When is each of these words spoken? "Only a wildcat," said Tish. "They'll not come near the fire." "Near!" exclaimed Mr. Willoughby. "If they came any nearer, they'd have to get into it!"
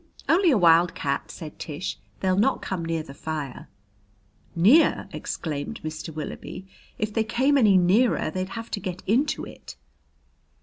"Only 0.27 0.49
a 0.49 0.57
wildcat," 0.57 1.29
said 1.29 1.59
Tish. 1.59 1.99
"They'll 2.21 2.35
not 2.35 2.63
come 2.63 2.83
near 2.83 3.03
the 3.03 3.13
fire." 3.13 3.69
"Near!" 4.55 5.07
exclaimed 5.13 5.79
Mr. 5.83 6.11
Willoughby. 6.11 6.65
"If 6.97 7.13
they 7.13 7.23
came 7.23 7.55
any 7.55 7.77
nearer, 7.77 8.31
they'd 8.31 8.49
have 8.57 8.71
to 8.71 8.79
get 8.79 9.03
into 9.05 9.45
it!" 9.45 9.75